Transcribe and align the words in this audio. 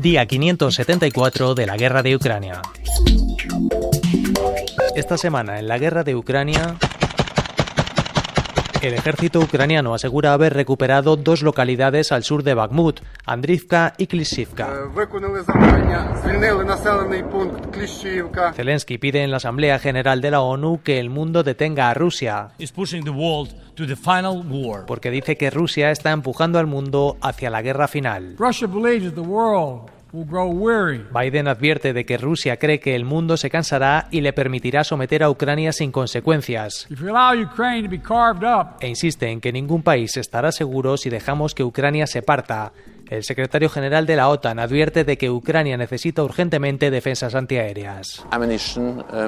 Día 0.00 0.24
574 0.24 1.54
de 1.54 1.66
la 1.66 1.76
guerra 1.76 2.02
de 2.02 2.16
Ucrania. 2.16 2.62
Esta 4.96 5.18
semana 5.18 5.58
en 5.58 5.68
la 5.68 5.76
guerra 5.76 6.04
de 6.04 6.16
Ucrania 6.16 6.76
el 8.82 8.94
ejército 8.94 9.40
ucraniano 9.40 9.94
asegura 9.94 10.32
haber 10.32 10.54
recuperado 10.54 11.16
dos 11.16 11.42
localidades 11.42 12.12
al 12.12 12.24
sur 12.24 12.42
de 12.42 12.54
Bakhmut, 12.54 13.00
Andrivka 13.26 13.92
y 13.98 14.06
Klishivka. 14.06 14.72
Zelensky 18.54 18.98
pide 18.98 19.22
en 19.22 19.30
la 19.30 19.36
Asamblea 19.36 19.78
General 19.78 20.20
de 20.20 20.30
la 20.30 20.40
ONU 20.40 20.80
que 20.82 20.98
el 20.98 21.10
mundo 21.10 21.42
detenga 21.42 21.90
a 21.90 21.94
Rusia, 21.94 22.48
porque 24.86 25.10
dice 25.10 25.36
que 25.36 25.50
Rusia 25.50 25.90
está 25.90 26.12
empujando 26.12 26.58
al 26.58 26.66
mundo 26.66 27.18
hacia 27.20 27.50
la 27.50 27.62
guerra 27.62 27.86
final. 27.86 28.36
Biden 30.12 31.48
advierte 31.48 31.92
de 31.92 32.04
que 32.04 32.18
Rusia 32.18 32.56
cree 32.56 32.80
que 32.80 32.94
el 32.94 33.04
mundo 33.04 33.36
se 33.36 33.50
cansará 33.50 34.08
y 34.10 34.20
le 34.20 34.32
permitirá 34.32 34.84
someter 34.84 35.22
a 35.22 35.30
Ucrania 35.30 35.72
sin 35.72 35.92
consecuencias. 35.92 36.86
E 38.80 38.88
insiste 38.88 39.28
en 39.28 39.40
que 39.40 39.52
ningún 39.52 39.82
país 39.82 40.16
estará 40.16 40.52
seguro 40.52 40.96
si 40.96 41.10
dejamos 41.10 41.54
que 41.54 41.64
Ucrania 41.64 42.06
se 42.06 42.22
parta. 42.22 42.72
El 43.10 43.24
secretario 43.24 43.68
general 43.68 44.06
de 44.06 44.14
la 44.14 44.28
OTAN 44.28 44.60
advierte 44.60 45.02
de 45.02 45.18
que 45.18 45.30
Ucrania 45.30 45.76
necesita 45.76 46.22
urgentemente 46.22 46.92
defensas 46.92 47.34
antiaéreas. 47.34 48.24
Uh, 48.30 49.26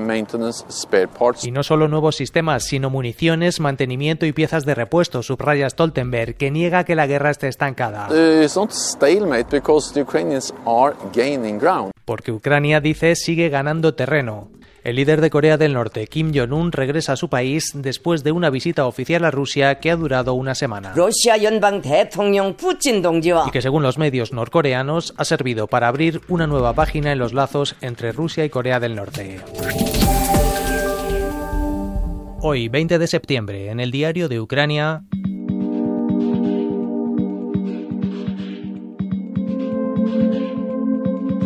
y 1.43 1.51
no 1.51 1.63
solo 1.65 1.89
nuevos 1.89 2.15
sistemas, 2.15 2.63
sino 2.63 2.91
municiones, 2.91 3.59
mantenimiento 3.59 4.25
y 4.25 4.33
piezas 4.33 4.65
de 4.65 4.77
repuesto, 4.77 5.25
subraya 5.25 5.69
Stoltenberg, 5.69 6.37
que 6.37 6.53
niega 6.53 6.85
que 6.85 6.95
la 6.95 7.09
guerra 7.09 7.31
esté 7.31 7.49
estancada. 7.49 8.07
Porque 12.05 12.31
Ucrania, 12.31 12.81
dice, 12.81 13.17
sigue 13.17 13.49
ganando 13.49 13.95
terreno. 13.97 14.49
El 14.85 14.97
líder 14.97 15.21
de 15.21 15.31
Corea 15.31 15.57
del 15.59 15.75
Norte, 15.75 16.09
Kim 16.09 16.33
Jong-un, 16.35 16.73
regresa 16.73 17.13
a 17.13 17.17
su 17.17 17.29
país 17.29 17.71
después 17.73 18.25
de 18.25 18.33
una 18.33 18.51
visita 18.51 18.85
oficial 18.87 19.25
a 19.25 19.31
Rusia 19.31 19.77
que 19.77 19.93
ha 19.93 19.97
durado 19.97 20.35
una 20.35 20.57
semana. 20.57 20.93
Y 23.47 23.51
que 23.53 23.63
según 23.63 23.85
los 23.85 23.99
medios 23.99 24.33
norcoreanos 24.33 25.15
ha 25.17 25.25
servido 25.25 25.69
para 25.69 25.87
abrir 25.87 26.21
una 26.27 26.49
nueva 26.49 26.73
página 26.73 27.13
en 27.13 27.21
los 27.21 27.33
lazos 27.33 27.77
entre 27.81 28.11
Rusia 28.11 28.45
y 28.45 28.51
Corea 28.51 28.81
del 28.81 28.97
Norte. 28.97 29.41
Hoy, 32.41 32.67
20 32.69 32.99
de 32.99 33.07
septiembre, 33.07 33.71
en 33.71 33.79
el 33.79 33.93
diario 33.93 34.29
de 34.29 34.41
Ucrania, 34.41 35.05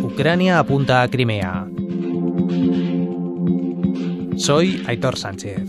Ucrania 0.01 0.57
apunta 0.57 1.03
a 1.03 1.07
Crimea. 1.07 1.67
Soy 4.37 4.83
Aitor 4.87 5.17
Sánchez. 5.17 5.65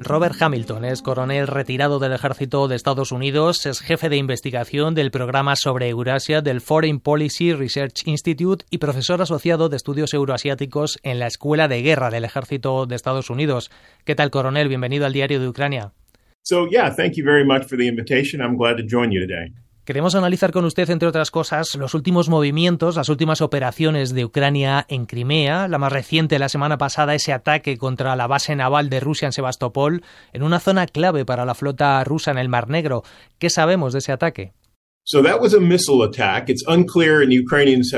Robert 0.00 0.34
Hamilton 0.40 0.84
es 0.84 1.02
coronel 1.02 1.46
retirado 1.46 1.98
del 1.98 2.12
ejército 2.12 2.68
de 2.68 2.76
Estados 2.76 3.12
Unidos, 3.12 3.66
es 3.66 3.80
jefe 3.80 4.08
de 4.08 4.16
investigación 4.16 4.94
del 4.94 5.10
programa 5.10 5.56
sobre 5.56 5.88
Eurasia 5.88 6.40
del 6.40 6.60
Foreign 6.60 7.00
Policy 7.00 7.52
Research 7.52 8.06
Institute 8.06 8.64
y 8.70 8.78
profesor 8.78 9.20
asociado 9.20 9.68
de 9.68 9.76
estudios 9.76 10.14
euroasiáticos 10.14 10.98
en 11.02 11.18
la 11.18 11.26
Escuela 11.26 11.68
de 11.68 11.82
Guerra 11.82 12.10
del 12.10 12.24
Ejército 12.24 12.86
de 12.86 12.96
Estados 12.96 13.30
Unidos. 13.30 13.70
¿Qué 14.04 14.14
tal, 14.14 14.30
coronel? 14.30 14.68
Bienvenido 14.68 15.06
al 15.06 15.12
Diario 15.12 15.40
de 15.40 15.48
Ucrania. 15.48 15.92
So, 16.42 16.66
yeah, 16.68 16.94
thank 16.94 17.14
you 17.14 17.24
very 17.24 17.44
much 17.44 17.64
for 17.66 17.78
the 17.78 17.86
invitation. 17.86 18.42
I'm 18.42 18.56
glad 18.56 18.76
to 18.76 18.82
join 18.82 19.10
you 19.10 19.20
today. 19.20 19.52
Queremos 19.84 20.14
analizar 20.14 20.50
con 20.50 20.64
usted, 20.64 20.88
entre 20.88 21.08
otras 21.08 21.30
cosas, 21.30 21.74
los 21.74 21.92
últimos 21.92 22.30
movimientos, 22.30 22.96
las 22.96 23.10
últimas 23.10 23.42
operaciones 23.42 24.14
de 24.14 24.24
Ucrania 24.24 24.86
en 24.88 25.04
Crimea, 25.04 25.68
la 25.68 25.76
más 25.76 25.92
reciente 25.92 26.38
la 26.38 26.48
semana 26.48 26.78
pasada, 26.78 27.14
ese 27.14 27.34
ataque 27.34 27.76
contra 27.76 28.16
la 28.16 28.26
base 28.26 28.56
naval 28.56 28.88
de 28.88 29.00
Rusia 29.00 29.26
en 29.26 29.32
Sebastopol, 29.32 30.02
en 30.32 30.42
una 30.42 30.58
zona 30.58 30.86
clave 30.86 31.26
para 31.26 31.44
la 31.44 31.54
flota 31.54 32.02
rusa 32.02 32.30
en 32.30 32.38
el 32.38 32.48
Mar 32.48 32.70
Negro. 32.70 33.02
¿Qué 33.38 33.50
sabemos 33.50 33.92
de 33.92 33.98
ese 33.98 34.12
ataque? 34.12 34.54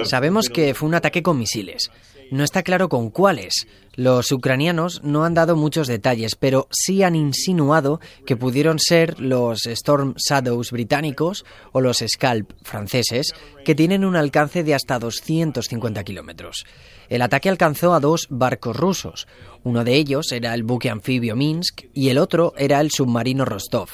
Sabemos 0.09 0.49
que 0.49 0.75
fue 0.75 0.88
un 0.88 0.97
ataque 0.97 1.22
con 1.22 1.38
misiles. 1.38 1.93
No 2.31 2.42
está 2.42 2.62
claro 2.62 2.88
con 2.88 3.10
cuáles. 3.10 3.69
Los 3.94 4.32
ucranianos 4.32 5.00
no 5.04 5.25
han 5.25 5.34
dado 5.34 5.54
muchos 5.54 5.87
detalles, 5.87 6.34
pero 6.34 6.66
sí 6.70 7.03
han 7.03 7.14
insinuado 7.14 8.00
que 8.26 8.37
pudieron 8.37 8.78
ser 8.78 9.20
los 9.20 9.66
Storm 9.66 10.14
Shadows 10.16 10.72
británicos 10.72 11.44
o 11.72 11.81
los 11.81 12.04
Scalp 12.06 12.50
franceses, 12.62 13.32
que 13.64 13.75
tienen 13.75 14.04
un 14.04 14.16
alcance 14.16 14.64
de 14.64 14.75
hasta 14.75 14.98
250 14.98 16.03
kilómetros. 16.04 16.66
El 17.09 17.22
ataque 17.22 17.48
alcanzó 17.48 17.94
a 17.94 18.00
dos 18.00 18.26
barcos 18.28 18.76
rusos. 18.76 19.28
Uno 19.62 19.84
de 19.84 19.94
ellos 19.94 20.32
era 20.32 20.53
el 20.53 20.64
buque 20.64 20.91
anfibio 20.91 21.37
Minsk 21.37 21.84
y 21.94 22.08
el 22.08 22.19
otro 22.19 22.54
era 22.58 22.81
el 22.81 22.91
submarino 22.91 23.44
Rostov. 23.44 23.88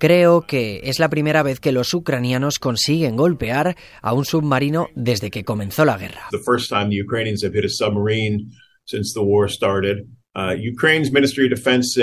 Creo 0.00 0.46
que 0.46 0.80
es 0.84 0.98
la 0.98 1.10
primera 1.10 1.42
vez 1.42 1.60
que 1.60 1.72
los 1.72 1.92
ucranianos 1.92 2.58
consiguen 2.58 3.16
golpear 3.16 3.76
a 4.00 4.14
un 4.14 4.24
submarino 4.24 4.88
desde 4.94 5.30
que 5.30 5.44
comenzó 5.44 5.84
la 5.84 5.98
guerra. 5.98 6.28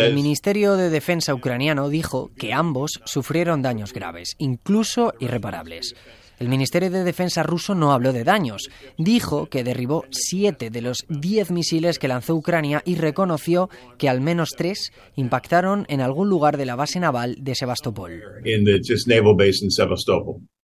El 0.05 0.13
Ministerio 0.13 0.75
de 0.75 0.91
Defensa 0.91 1.33
ucraniano 1.33 1.89
dijo 1.89 2.29
que 2.37 2.53
ambos 2.53 3.01
sufrieron 3.05 3.63
daños 3.63 3.93
graves, 3.93 4.35
incluso 4.37 5.15
irreparables. 5.19 5.95
El 6.39 6.49
Ministerio 6.49 6.91
de 6.91 7.03
Defensa 7.03 7.41
ruso 7.43 7.73
no 7.73 7.91
habló 7.91 8.13
de 8.13 8.23
daños. 8.23 8.69
Dijo 8.97 9.47
que 9.47 9.63
derribó 9.63 10.05
siete 10.11 10.69
de 10.69 10.81
los 10.81 11.05
diez 11.09 11.49
misiles 11.49 11.97
que 11.97 12.07
lanzó 12.07 12.35
Ucrania 12.35 12.83
y 12.85 12.95
reconoció 12.95 13.69
que 13.97 14.07
al 14.07 14.21
menos 14.21 14.49
tres 14.55 14.91
impactaron 15.15 15.85
en 15.89 16.01
algún 16.01 16.29
lugar 16.29 16.57
de 16.57 16.65
la 16.65 16.75
base 16.75 16.99
naval 16.99 17.37
de 17.39 17.55
Sebastopol. 17.55 18.21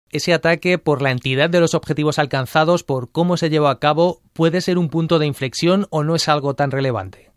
Ese 0.10 0.34
ataque, 0.34 0.78
por 0.78 1.02
la 1.02 1.12
entidad 1.12 1.50
de 1.50 1.60
los 1.60 1.74
objetivos 1.74 2.18
alcanzados, 2.18 2.84
por 2.84 3.12
cómo 3.12 3.36
se 3.36 3.50
llevó 3.50 3.68
a 3.68 3.80
cabo, 3.80 4.22
puede 4.32 4.62
ser 4.62 4.78
un 4.78 4.88
punto 4.88 5.20
de 5.20 5.26
inflexión 5.26 5.86
o 5.90 6.04
no 6.04 6.16
es 6.16 6.30
algo 6.30 6.54
tan 6.54 6.72
relevante. 6.72 7.32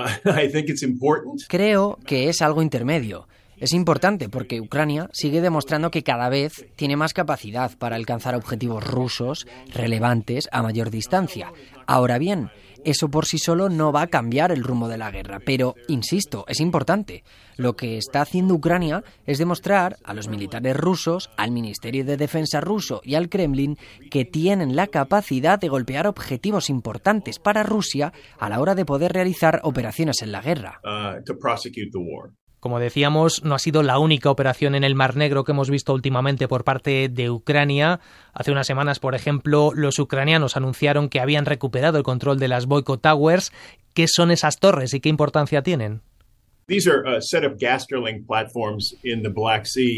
Creo 1.48 1.98
que 2.06 2.28
es 2.28 2.40
algo 2.40 2.62
intermedio. 2.62 3.26
Es 3.60 3.74
importante 3.74 4.30
porque 4.30 4.60
Ucrania 4.60 5.10
sigue 5.12 5.42
demostrando 5.42 5.90
que 5.90 6.02
cada 6.02 6.30
vez 6.30 6.66
tiene 6.76 6.96
más 6.96 7.12
capacidad 7.12 7.76
para 7.76 7.96
alcanzar 7.96 8.34
objetivos 8.34 8.82
rusos 8.82 9.46
relevantes 9.72 10.48
a 10.50 10.62
mayor 10.62 10.90
distancia. 10.90 11.52
Ahora 11.86 12.16
bien, 12.16 12.50
eso 12.84 13.10
por 13.10 13.26
sí 13.26 13.36
solo 13.38 13.68
no 13.68 13.92
va 13.92 14.02
a 14.02 14.06
cambiar 14.06 14.50
el 14.50 14.64
rumbo 14.64 14.88
de 14.88 14.96
la 14.96 15.10
guerra, 15.10 15.40
pero, 15.44 15.74
insisto, 15.88 16.46
es 16.48 16.60
importante. 16.60 17.22
Lo 17.58 17.76
que 17.76 17.98
está 17.98 18.22
haciendo 18.22 18.54
Ucrania 18.54 19.04
es 19.26 19.36
demostrar 19.36 19.98
a 20.04 20.14
los 20.14 20.28
militares 20.28 20.74
rusos, 20.74 21.30
al 21.36 21.50
Ministerio 21.50 22.06
de 22.06 22.16
Defensa 22.16 22.62
ruso 22.62 23.02
y 23.04 23.14
al 23.14 23.28
Kremlin 23.28 23.76
que 24.10 24.24
tienen 24.24 24.74
la 24.74 24.86
capacidad 24.86 25.58
de 25.58 25.68
golpear 25.68 26.06
objetivos 26.06 26.70
importantes 26.70 27.38
para 27.38 27.62
Rusia 27.62 28.14
a 28.38 28.48
la 28.48 28.60
hora 28.60 28.74
de 28.74 28.86
poder 28.86 29.12
realizar 29.12 29.60
operaciones 29.64 30.22
en 30.22 30.32
la 30.32 30.40
guerra. 30.40 30.80
Uh, 30.82 31.22
como 32.60 32.78
decíamos, 32.78 33.42
no 33.42 33.54
ha 33.54 33.58
sido 33.58 33.82
la 33.82 33.98
única 33.98 34.30
operación 34.30 34.74
en 34.74 34.84
el 34.84 34.94
Mar 34.94 35.16
Negro 35.16 35.44
que 35.44 35.52
hemos 35.52 35.70
visto 35.70 35.92
últimamente 35.94 36.46
por 36.46 36.62
parte 36.62 37.08
de 37.08 37.30
Ucrania. 37.30 38.00
Hace 38.32 38.52
unas 38.52 38.66
semanas, 38.66 39.00
por 39.00 39.14
ejemplo, 39.14 39.72
los 39.74 39.98
ucranianos 39.98 40.56
anunciaron 40.56 41.08
que 41.08 41.20
habían 41.20 41.46
recuperado 41.46 41.98
el 41.98 42.04
control 42.04 42.38
de 42.38 42.48
las 42.48 42.66
Boycott 42.66 43.02
Towers. 43.02 43.52
¿Qué 43.94 44.06
son 44.06 44.30
esas 44.30 44.58
torres 44.58 44.94
y 44.94 45.00
qué 45.00 45.08
importancia 45.08 45.62
tienen? 45.62 46.02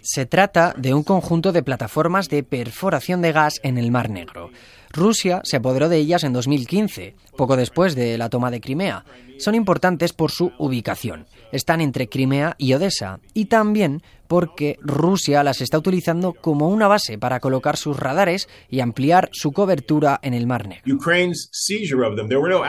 Se 0.05 0.25
trata 0.25 0.73
de 0.75 0.95
un 0.95 1.03
conjunto 1.03 1.53
de 1.53 1.63
plataformas 1.63 2.31
de 2.31 2.45
perforación 2.45 3.21
de 3.21 3.33
gas 3.33 3.61
en 3.63 3.77
el 3.77 3.91
Mar 3.91 4.09
Negro. 4.09 4.51
Rusia 4.93 5.41
se 5.45 5.57
apoderó 5.57 5.89
de 5.89 5.97
ellas 5.97 6.23
en 6.25 6.33
2015, 6.33 7.15
poco 7.37 7.57
después 7.57 7.95
de 7.95 8.19
la 8.19 8.29
toma 8.29 8.51
de 8.51 8.61
Crimea. 8.61 9.05
Son 9.39 9.55
importantes 9.55 10.13
por 10.13 10.31
su 10.31 10.53
ubicación. 10.59 11.27
Están 11.51 11.81
entre 11.81 12.09
Crimea 12.09 12.55
y 12.59 12.75
Odessa 12.75 13.21
y 13.35 13.47
también 13.47 14.03
porque 14.29 14.79
Rusia 14.81 15.43
las 15.43 15.61
está 15.61 15.79
utilizando 15.79 16.33
como 16.33 16.69
una 16.69 16.89
base 16.89 17.19
para 17.19 17.41
colocar 17.41 17.77
sus 17.77 17.99
radares 17.99 18.49
y 18.71 18.81
ampliar 18.81 19.29
su 19.33 19.53
cobertura 19.53 20.21
en 20.23 20.33
el 20.33 20.47
Mar 20.47 20.69
Negro. 20.69 20.85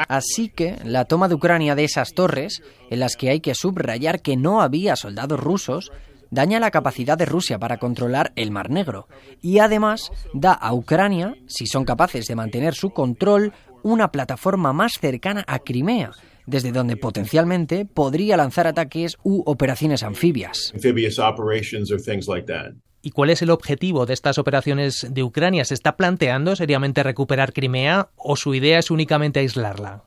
Así 0.09 0.49
que 0.49 0.75
la 0.83 1.05
toma 1.05 1.29
de 1.29 1.35
Ucrania 1.35 1.75
de 1.75 1.85
esas 1.85 2.13
torres, 2.13 2.61
en 2.89 2.99
las 2.99 3.15
que 3.15 3.29
hay 3.29 3.39
que 3.39 3.55
subrayar 3.55 4.21
que 4.21 4.35
no 4.35 4.61
había 4.61 4.95
soldados 4.95 5.39
rusos, 5.39 5.91
daña 6.33 6.59
la 6.59 6.71
capacidad 6.71 7.17
de 7.17 7.25
Rusia 7.25 7.59
para 7.59 7.77
controlar 7.77 8.33
el 8.35 8.51
Mar 8.51 8.69
Negro 8.69 9.07
y 9.41 9.59
además 9.59 10.11
da 10.33 10.53
a 10.53 10.73
Ucrania, 10.73 11.35
si 11.47 11.67
son 11.67 11.85
capaces 11.85 12.25
de 12.25 12.35
mantener 12.35 12.73
su 12.73 12.89
control, 12.89 13.53
una 13.83 14.11
plataforma 14.11 14.73
más 14.73 14.93
cercana 14.99 15.43
a 15.47 15.59
Crimea, 15.59 16.11
desde 16.47 16.71
donde 16.71 16.97
potencialmente 16.97 17.85
podría 17.85 18.35
lanzar 18.35 18.65
ataques 18.65 19.17
u 19.23 19.43
operaciones 19.45 20.01
anfibias. 20.01 20.73
¿Y 23.05 23.11
cuál 23.11 23.29
es 23.29 23.41
el 23.41 23.49
objetivo 23.49 24.05
de 24.05 24.13
estas 24.13 24.37
operaciones 24.37 25.07
de 25.11 25.23
Ucrania? 25.23 25.65
¿Se 25.65 25.73
está 25.73 25.97
planteando 25.97 26.55
seriamente 26.55 27.03
recuperar 27.03 27.53
Crimea 27.53 28.09
o 28.15 28.35
su 28.37 28.55
idea 28.55 28.79
es 28.79 28.89
únicamente 28.89 29.41
aislarla? 29.41 30.05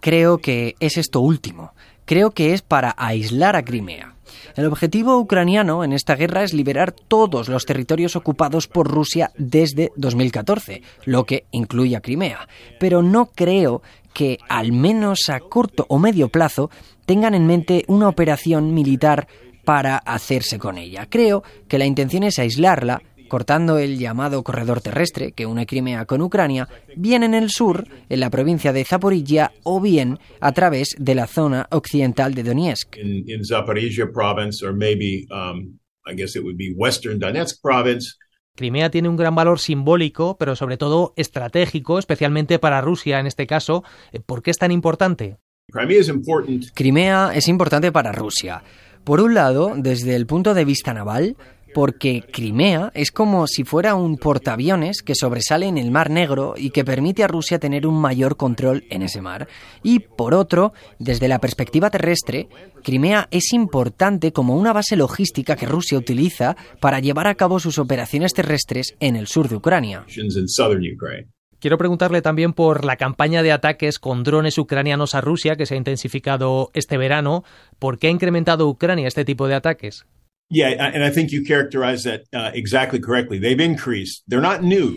Creo 0.00 0.38
que 0.38 0.74
es 0.80 0.96
esto 0.96 1.20
último. 1.20 1.72
Creo 2.04 2.32
que 2.32 2.52
es 2.52 2.62
para 2.62 2.94
aislar 2.98 3.56
a 3.56 3.64
Crimea. 3.64 4.16
El 4.56 4.66
objetivo 4.66 5.18
ucraniano 5.18 5.84
en 5.84 5.92
esta 5.92 6.16
guerra 6.16 6.42
es 6.42 6.52
liberar 6.52 6.92
todos 6.92 7.48
los 7.48 7.64
territorios 7.64 8.16
ocupados 8.16 8.68
por 8.68 8.88
Rusia 8.88 9.30
desde 9.36 9.92
2014, 9.96 10.82
lo 11.04 11.24
que 11.24 11.46
incluye 11.50 11.96
a 11.96 12.00
Crimea. 12.00 12.48
Pero 12.78 13.02
no 13.02 13.26
creo 13.26 13.82
que, 14.12 14.38
al 14.48 14.72
menos 14.72 15.28
a 15.28 15.40
corto 15.40 15.86
o 15.88 15.98
medio 15.98 16.28
plazo, 16.28 16.70
tengan 17.06 17.34
en 17.34 17.46
mente 17.46 17.84
una 17.88 18.08
operación 18.08 18.74
militar 18.74 19.26
para 19.64 19.96
hacerse 19.96 20.58
con 20.58 20.78
ella. 20.78 21.06
Creo 21.08 21.42
que 21.68 21.78
la 21.78 21.86
intención 21.86 22.22
es 22.22 22.38
aislarla 22.38 23.02
cortando 23.34 23.78
el 23.78 23.98
llamado 23.98 24.44
corredor 24.44 24.80
terrestre 24.80 25.32
que 25.32 25.44
une 25.44 25.66
Crimea 25.66 26.04
con 26.04 26.22
Ucrania, 26.22 26.68
bien 26.94 27.24
en 27.24 27.34
el 27.34 27.50
sur, 27.50 27.84
en 28.08 28.20
la 28.20 28.30
provincia 28.30 28.72
de 28.72 28.84
Zaporilla, 28.84 29.50
o 29.64 29.80
bien 29.80 30.20
a 30.38 30.52
través 30.52 30.94
de 31.00 31.16
la 31.16 31.26
zona 31.26 31.66
occidental 31.72 32.32
de 32.34 32.44
Donetsk. 32.44 32.96
Crimea 38.54 38.90
tiene 38.92 39.08
un 39.08 39.16
gran 39.16 39.34
valor 39.34 39.58
simbólico, 39.58 40.36
pero 40.38 40.54
sobre 40.54 40.76
todo 40.76 41.12
estratégico, 41.16 41.98
especialmente 41.98 42.60
para 42.60 42.80
Rusia 42.82 43.18
en 43.18 43.26
este 43.26 43.48
caso. 43.48 43.82
¿Por 44.26 44.44
qué 44.44 44.52
es 44.52 44.58
tan 44.58 44.70
importante? 44.70 45.38
Crimea 46.72 47.32
es 47.34 47.48
importante 47.48 47.90
para 47.90 48.12
Rusia. 48.12 48.62
Por 49.04 49.20
un 49.20 49.34
lado, 49.34 49.74
desde 49.76 50.16
el 50.16 50.24
punto 50.24 50.54
de 50.54 50.64
vista 50.64 50.94
naval, 50.94 51.36
porque 51.74 52.22
Crimea 52.32 52.90
es 52.94 53.10
como 53.10 53.46
si 53.46 53.64
fuera 53.64 53.96
un 53.96 54.16
portaaviones 54.16 55.02
que 55.02 55.14
sobresale 55.14 55.66
en 55.66 55.76
el 55.76 55.90
Mar 55.90 56.08
Negro 56.08 56.54
y 56.56 56.70
que 56.70 56.84
permite 56.84 57.24
a 57.24 57.28
Rusia 57.28 57.58
tener 57.58 57.86
un 57.86 58.00
mayor 58.00 58.36
control 58.36 58.84
en 58.88 59.02
ese 59.02 59.20
mar. 59.20 59.48
Y 59.82 59.98
por 59.98 60.32
otro, 60.32 60.72
desde 60.98 61.28
la 61.28 61.40
perspectiva 61.40 61.90
terrestre, 61.90 62.48
Crimea 62.82 63.28
es 63.30 63.52
importante 63.52 64.32
como 64.32 64.56
una 64.56 64.72
base 64.72 64.96
logística 64.96 65.56
que 65.56 65.66
Rusia 65.66 65.98
utiliza 65.98 66.56
para 66.80 67.00
llevar 67.00 67.26
a 67.26 67.34
cabo 67.34 67.58
sus 67.58 67.78
operaciones 67.78 68.32
terrestres 68.32 68.94
en 69.00 69.16
el 69.16 69.26
sur 69.26 69.48
de 69.48 69.56
Ucrania. 69.56 70.04
Quiero 71.58 71.78
preguntarle 71.78 72.22
también 72.22 72.52
por 72.52 72.84
la 72.84 72.96
campaña 72.96 73.42
de 73.42 73.50
ataques 73.50 73.98
con 73.98 74.22
drones 74.22 74.58
ucranianos 74.58 75.14
a 75.14 75.22
Rusia 75.22 75.56
que 75.56 75.66
se 75.66 75.74
ha 75.74 75.78
intensificado 75.78 76.70
este 76.74 76.98
verano. 76.98 77.42
¿Por 77.78 77.98
qué 77.98 78.08
ha 78.08 78.10
incrementado 78.10 78.68
Ucrania 78.68 79.08
este 79.08 79.24
tipo 79.24 79.48
de 79.48 79.54
ataques? 79.54 80.06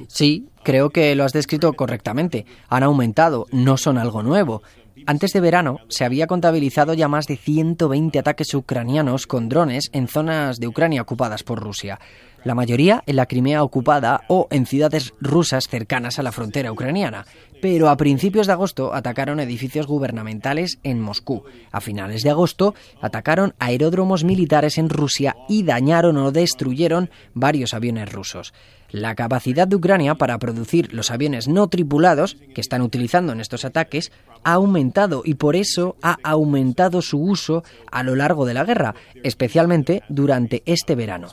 Sí, 0.10 0.46
creo 0.64 0.90
que 0.90 1.16
lo 1.16 1.24
has 1.24 1.34
descrito 1.34 1.74
correctamente. 1.74 2.46
Han 2.70 2.84
aumentado, 2.84 3.46
no 3.52 3.78
son 3.78 3.98
algo 3.98 4.24
nuevo. 4.24 4.62
Antes 5.06 5.32
de 5.32 5.40
verano 5.40 5.80
se 5.88 6.04
había 6.04 6.28
contabilizado 6.28 6.94
ya 6.94 7.08
más 7.08 7.28
de 7.28 7.38
120 7.38 8.20
ataques 8.20 8.54
ucranianos 8.54 9.26
con 9.26 9.48
drones 9.48 9.90
en 9.94 10.08
zonas 10.08 10.60
de 10.60 10.68
Ucrania 10.68 11.02
ocupadas 11.02 11.44
por 11.44 11.62
Rusia 11.62 12.00
la 12.44 12.56
mayoría 12.56 13.04
en 13.06 13.16
la 13.16 13.26
Crimea 13.26 13.64
ocupada 13.64 14.22
o 14.28 14.48
en 14.52 14.66
ciudades 14.66 15.14
rusas 15.20 15.68
cercanas 15.68 16.20
a 16.20 16.24
la 16.24 16.32
frontera 16.32 16.72
ucraniana. 16.72 17.26
Pero 17.62 17.90
a 17.90 17.98
principios 17.98 18.46
de 18.48 18.54
agosto 18.54 18.94
atacaron 18.94 19.40
edificios 19.40 19.88
gubernamentales 19.88 20.80
en 20.84 21.02
Moscú. 21.02 21.44
A 21.72 21.82
finales 21.82 22.22
de 22.22 22.30
agosto 22.30 22.76
atacaron 23.02 23.56
aeródromos 23.58 24.24
militares 24.24 24.78
en 24.78 24.90
Rusia 24.90 25.36
y 25.50 25.64
dañaron 25.64 26.18
o 26.18 26.32
destruyeron 26.32 27.10
varios 27.34 27.74
aviones 27.74 28.12
rusos. 28.12 28.54
La 28.90 29.16
capacidad 29.16 29.68
de 29.68 29.76
Ucrania 29.76 30.16
para 30.16 30.38
producir 30.38 30.94
los 30.94 31.12
aviones 31.12 31.48
no 31.48 31.68
tripulados 31.68 32.38
que 32.56 32.62
están 32.62 32.82
utilizando 32.82 33.34
en 33.34 33.42
estos 33.42 33.66
ataques 33.66 34.12
ha 34.44 34.54
aumentado 34.54 35.24
y 35.26 35.34
por 35.34 35.58
eso 35.58 35.98
ha 36.02 36.18
aumentado 36.24 37.02
su 37.02 37.20
uso 37.20 37.64
a 37.92 38.04
lo 38.04 38.16
largo 38.16 38.46
de 38.46 38.54
la 38.54 38.64
guerra, 38.64 38.96
especialmente 39.24 40.04
durante 40.08 40.64
este 40.66 40.96
verano. 40.96 41.28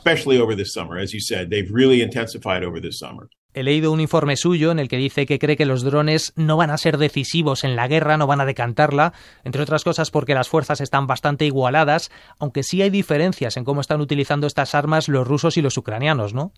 He 3.56 3.62
leído 3.62 3.92
un 3.92 4.00
informe 4.00 4.36
suyo 4.36 4.72
en 4.72 4.80
el 4.80 4.88
que 4.88 4.96
dice 4.96 5.26
que 5.26 5.38
cree 5.38 5.56
que 5.56 5.64
los 5.64 5.84
drones 5.84 6.32
no 6.34 6.56
van 6.56 6.70
a 6.70 6.78
ser 6.78 6.98
decisivos 6.98 7.62
en 7.62 7.76
la 7.76 7.86
guerra, 7.86 8.16
no 8.16 8.26
van 8.26 8.40
a 8.40 8.46
decantarla, 8.46 9.12
entre 9.44 9.62
otras 9.62 9.84
cosas 9.84 10.10
porque 10.10 10.34
las 10.34 10.48
fuerzas 10.48 10.80
están 10.80 11.06
bastante 11.06 11.46
igualadas, 11.46 12.10
aunque 12.40 12.64
sí 12.64 12.82
hay 12.82 12.90
diferencias 12.90 13.56
en 13.56 13.64
cómo 13.64 13.80
están 13.80 14.00
utilizando 14.00 14.48
estas 14.48 14.74
armas 14.74 15.08
los 15.08 15.26
rusos 15.26 15.56
y 15.56 15.62
los 15.62 15.78
ucranianos, 15.78 16.34
¿no? 16.34 16.52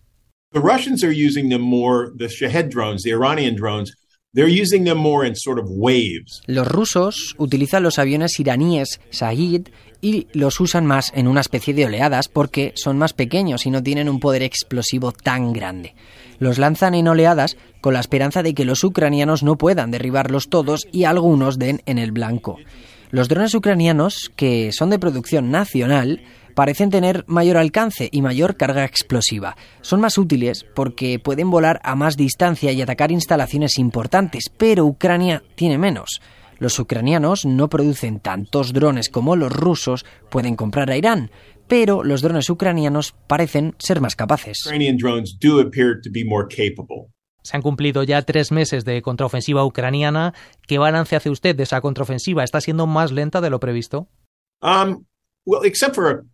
The 0.53 0.59
Russians 0.59 1.03
are 1.03 1.13
using 1.13 1.49
them 1.49 1.61
more, 1.61 2.09
the 2.17 2.29
Shahed 2.29 2.71
drones, 2.71 3.03
the 3.03 3.11
Iranian 3.11 3.55
drones, 3.55 3.93
Los 6.45 6.67
rusos 6.67 7.33
utilizan 7.39 7.81
los 7.81 7.97
aviones 7.97 8.39
iraníes 8.39 9.01
Shahid 9.11 9.69
y 9.99 10.27
los 10.31 10.59
usan 10.59 10.85
más 10.85 11.11
en 11.15 11.27
una 11.27 11.41
especie 11.41 11.73
de 11.73 11.85
oleadas 11.85 12.27
porque 12.27 12.71
son 12.75 12.99
más 12.99 13.13
pequeños 13.13 13.65
y 13.65 13.71
no 13.71 13.81
tienen 13.81 14.07
un 14.07 14.19
poder 14.19 14.43
explosivo 14.43 15.11
tan 15.11 15.53
grande. 15.53 15.95
Los 16.37 16.59
lanzan 16.59 16.93
en 16.93 17.07
oleadas 17.07 17.57
con 17.81 17.95
la 17.95 17.99
esperanza 17.99 18.43
de 18.43 18.53
que 18.53 18.63
los 18.63 18.83
ucranianos 18.83 19.41
no 19.41 19.57
puedan 19.57 19.89
derribarlos 19.89 20.49
todos 20.49 20.87
y 20.91 21.05
algunos 21.05 21.57
den 21.57 21.81
en 21.87 21.97
el 21.97 22.11
blanco. 22.11 22.57
Los 23.09 23.29
drones 23.29 23.55
ucranianos, 23.55 24.31
que 24.35 24.71
son 24.71 24.91
de 24.91 24.99
producción 24.99 25.49
nacional, 25.49 26.21
parecen 26.57 26.89
tener 26.89 27.23
mayor 27.27 27.55
alcance 27.55 28.09
y 28.11 28.23
mayor 28.23 28.57
carga 28.57 28.83
explosiva. 28.83 29.55
Son 29.81 30.01
más 30.01 30.17
útiles 30.17 30.65
porque 30.73 31.19
pueden 31.19 31.51
volar 31.51 31.79
a 31.83 31.93
más 31.93 32.17
distancia 32.17 32.71
y 32.71 32.81
atacar 32.81 33.11
instalaciones 33.11 33.77
importantes, 33.77 34.45
pero 34.57 34.83
Ucrania 34.83 35.43
tiene 35.53 35.77
menos. 35.77 36.19
Los 36.57 36.79
ucranianos 36.79 37.45
no 37.45 37.69
producen 37.69 38.19
tantos 38.19 38.73
drones 38.73 39.09
como 39.09 39.35
los 39.35 39.53
rusos 39.53 40.03
pueden 40.31 40.55
comprar 40.55 40.89
a 40.89 40.97
Irán, 40.97 41.29
pero 41.67 42.03
los 42.03 42.23
drones 42.23 42.49
ucranianos 42.49 43.13
parecen 43.27 43.75
ser 43.77 44.01
más 44.01 44.15
capaces. 44.15 44.57
Se 47.43 47.55
han 47.55 47.61
cumplido 47.61 48.01
ya 48.01 48.21
tres 48.23 48.51
meses 48.51 48.83
de 48.83 49.03
contraofensiva 49.03 49.63
ucraniana. 49.63 50.33
¿Qué 50.67 50.79
balance 50.79 51.15
hace 51.15 51.29
usted 51.29 51.55
de 51.55 51.63
esa 51.63 51.81
contraofensiva? 51.81 52.43
¿Está 52.43 52.61
siendo 52.61 52.87
más 52.87 53.11
lenta 53.11 53.41
de 53.41 53.51
lo 53.51 53.59
previsto? 53.59 54.07
Um, 54.63 55.05
well, 55.45 55.63
except 55.63 55.93
for 55.93 56.25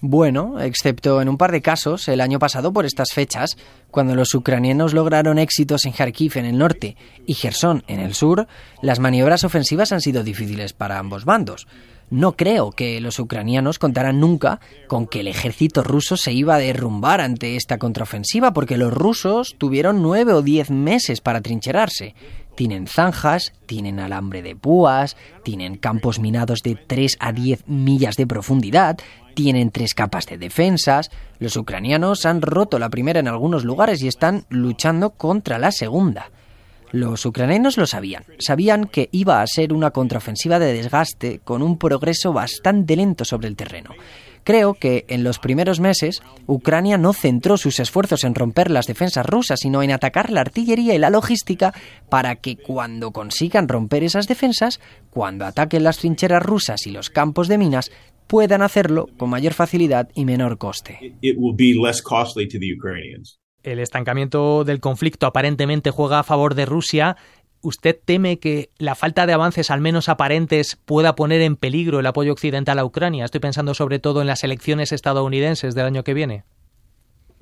bueno, 0.00 0.60
excepto 0.60 1.20
en 1.20 1.28
un 1.28 1.38
par 1.38 1.52
de 1.52 1.62
casos 1.62 2.08
el 2.08 2.20
año 2.20 2.38
pasado 2.38 2.72
por 2.72 2.84
estas 2.84 3.12
fechas, 3.12 3.56
cuando 3.90 4.14
los 4.14 4.34
ucranianos 4.34 4.94
lograron 4.94 5.38
éxitos 5.38 5.84
en 5.84 5.92
Kharkiv 5.92 6.36
en 6.36 6.44
el 6.44 6.58
norte 6.58 6.96
y 7.26 7.34
Gerson 7.34 7.84
en 7.86 8.00
el 8.00 8.14
sur, 8.14 8.46
las 8.82 8.98
maniobras 8.98 9.44
ofensivas 9.44 9.92
han 9.92 10.00
sido 10.00 10.22
difíciles 10.22 10.72
para 10.72 10.98
ambos 10.98 11.24
bandos. 11.24 11.66
No 12.10 12.32
creo 12.36 12.72
que 12.72 13.00
los 13.00 13.18
ucranianos 13.18 13.78
contaran 13.78 14.20
nunca 14.20 14.60
con 14.86 15.06
que 15.06 15.20
el 15.20 15.28
ejército 15.28 15.82
ruso 15.82 16.18
se 16.18 16.32
iba 16.32 16.56
a 16.56 16.58
derrumbar 16.58 17.22
ante 17.22 17.56
esta 17.56 17.78
contraofensiva, 17.78 18.52
porque 18.52 18.76
los 18.76 18.92
rusos 18.92 19.54
tuvieron 19.56 20.02
nueve 20.02 20.34
o 20.34 20.42
diez 20.42 20.70
meses 20.70 21.22
para 21.22 21.40
trincherarse. 21.40 22.14
Tienen 22.54 22.86
zanjas, 22.86 23.52
tienen 23.66 23.98
alambre 23.98 24.42
de 24.42 24.54
púas, 24.54 25.16
tienen 25.42 25.76
campos 25.76 26.18
minados 26.18 26.62
de 26.62 26.74
3 26.74 27.16
a 27.18 27.32
10 27.32 27.66
millas 27.66 28.16
de 28.16 28.26
profundidad, 28.26 28.98
tienen 29.34 29.70
tres 29.70 29.94
capas 29.94 30.26
de 30.26 30.38
defensas. 30.38 31.10
Los 31.38 31.56
ucranianos 31.56 32.26
han 32.26 32.42
roto 32.42 32.78
la 32.78 32.90
primera 32.90 33.20
en 33.20 33.28
algunos 33.28 33.64
lugares 33.64 34.02
y 34.02 34.08
están 34.08 34.44
luchando 34.50 35.10
contra 35.10 35.58
la 35.58 35.72
segunda. 35.72 36.30
Los 36.92 37.24
ucranianos 37.24 37.78
lo 37.78 37.86
sabían, 37.86 38.24
sabían 38.38 38.84
que 38.84 39.08
iba 39.12 39.40
a 39.40 39.46
ser 39.46 39.72
una 39.72 39.92
contraofensiva 39.92 40.58
de 40.58 40.74
desgaste 40.74 41.38
con 41.38 41.62
un 41.62 41.78
progreso 41.78 42.34
bastante 42.34 42.96
lento 42.96 43.24
sobre 43.24 43.48
el 43.48 43.56
terreno. 43.56 43.92
Creo 44.44 44.74
que 44.74 45.04
en 45.08 45.24
los 45.24 45.38
primeros 45.38 45.80
meses 45.80 46.22
Ucrania 46.46 46.98
no 46.98 47.12
centró 47.12 47.56
sus 47.56 47.78
esfuerzos 47.78 48.24
en 48.24 48.34
romper 48.34 48.70
las 48.70 48.86
defensas 48.86 49.26
rusas, 49.26 49.60
sino 49.60 49.82
en 49.82 49.92
atacar 49.92 50.30
la 50.30 50.40
artillería 50.40 50.94
y 50.94 50.98
la 50.98 51.10
logística 51.10 51.72
para 52.08 52.36
que 52.36 52.56
cuando 52.56 53.12
consigan 53.12 53.68
romper 53.68 54.02
esas 54.02 54.26
defensas, 54.26 54.80
cuando 55.10 55.44
ataquen 55.44 55.84
las 55.84 55.98
trincheras 55.98 56.42
rusas 56.42 56.86
y 56.86 56.90
los 56.90 57.10
campos 57.10 57.48
de 57.48 57.58
minas, 57.58 57.90
puedan 58.26 58.62
hacerlo 58.62 59.08
con 59.16 59.30
mayor 59.30 59.52
facilidad 59.52 60.08
y 60.14 60.24
menor 60.24 60.58
coste. 60.58 61.14
El 63.62 63.78
estancamiento 63.78 64.64
del 64.64 64.80
conflicto 64.80 65.26
aparentemente 65.26 65.90
juega 65.90 66.18
a 66.18 66.24
favor 66.24 66.54
de 66.56 66.66
Rusia. 66.66 67.16
¿Usted 67.62 67.96
teme 68.04 68.38
que 68.38 68.70
la 68.78 68.94
falta 68.94 69.26
de 69.26 69.32
avances, 69.32 69.70
al 69.70 69.80
menos 69.80 70.08
aparentes, 70.08 70.76
pueda 70.84 71.14
poner 71.14 71.40
en 71.40 71.56
peligro 71.56 72.00
el 72.00 72.06
apoyo 72.06 72.32
occidental 72.32 72.78
a 72.78 72.84
Ucrania? 72.84 73.24
Estoy 73.24 73.40
pensando 73.40 73.74
sobre 73.74 73.98
todo 73.98 74.20
en 74.20 74.26
las 74.26 74.42
elecciones 74.44 74.92
estadounidenses 74.92 75.74
del 75.74 75.86
año 75.86 76.04
que 76.04 76.14
viene. 76.14 76.44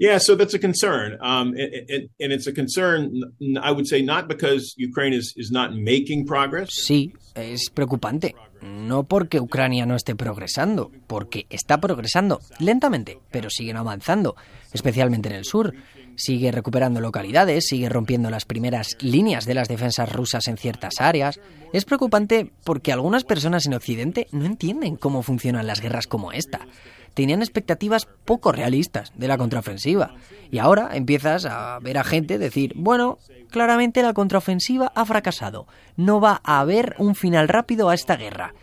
Yeah, 0.00 0.18
so 0.18 0.34
that's 0.34 0.54
a 0.54 0.58
concern. 0.58 1.18
Um, 1.20 1.54
and, 1.58 2.08
and, 2.18 2.32
it's 2.32 2.46
a 2.46 2.54
concern, 2.54 3.20
I 3.62 3.70
would 3.70 3.86
say, 3.86 4.00
not 4.02 4.28
because 4.28 4.74
Ukraine 4.78 5.12
is, 5.12 5.34
is 5.36 5.50
not 5.50 5.74
making 5.74 6.24
progress. 6.24 6.70
Sí, 6.70 7.12
es 7.34 7.68
preocupante. 7.68 8.34
No 8.62 9.04
porque 9.04 9.40
Ucrania 9.40 9.84
no 9.84 9.96
esté 9.96 10.16
progresando, 10.16 10.90
porque 11.06 11.44
está 11.50 11.82
progresando 11.82 12.40
lentamente, 12.58 13.18
pero 13.30 13.50
siguen 13.50 13.76
avanzando, 13.76 14.36
especialmente 14.72 15.28
en 15.28 15.34
el 15.34 15.44
sur. 15.44 15.74
Sigue 16.20 16.52
recuperando 16.52 17.00
localidades, 17.00 17.64
sigue 17.66 17.88
rompiendo 17.88 18.28
las 18.28 18.44
primeras 18.44 18.98
líneas 19.00 19.46
de 19.46 19.54
las 19.54 19.68
defensas 19.68 20.12
rusas 20.12 20.48
en 20.48 20.58
ciertas 20.58 21.00
áreas. 21.00 21.40
Es 21.72 21.86
preocupante 21.86 22.52
porque 22.62 22.92
algunas 22.92 23.24
personas 23.24 23.64
en 23.64 23.72
Occidente 23.72 24.26
no 24.30 24.44
entienden 24.44 24.96
cómo 24.96 25.22
funcionan 25.22 25.66
las 25.66 25.80
guerras 25.80 26.06
como 26.06 26.32
esta 26.32 26.66
tenían 27.14 27.42
expectativas 27.42 28.06
poco 28.24 28.52
realistas 28.52 29.12
de 29.16 29.28
la 29.28 29.38
contraofensiva. 29.38 30.14
Y 30.50 30.58
ahora 30.58 30.90
empiezas 30.94 31.44
a 31.44 31.78
ver 31.80 31.98
a 31.98 32.04
gente 32.04 32.38
decir, 32.38 32.72
bueno, 32.76 33.18
claramente 33.50 34.02
la 34.02 34.14
contraofensiva 34.14 34.92
ha 34.94 35.04
fracasado, 35.04 35.66
no 35.96 36.20
va 36.20 36.40
a 36.44 36.60
haber 36.60 36.94
un 36.98 37.14
final 37.14 37.48
rápido 37.48 37.88
a 37.88 37.94
esta 37.94 38.16
guerra. 38.16 38.54